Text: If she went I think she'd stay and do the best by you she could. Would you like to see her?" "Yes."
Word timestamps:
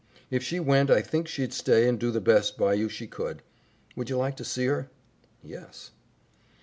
If 0.31 0.41
she 0.41 0.59
went 0.59 0.89
I 0.89 1.03
think 1.03 1.27
she'd 1.27 1.53
stay 1.53 1.87
and 1.87 1.99
do 1.99 2.09
the 2.09 2.19
best 2.19 2.57
by 2.57 2.73
you 2.73 2.89
she 2.89 3.05
could. 3.05 3.43
Would 3.95 4.09
you 4.09 4.17
like 4.17 4.35
to 4.37 4.43
see 4.43 4.65
her?" 4.65 4.89
"Yes." 5.43 5.91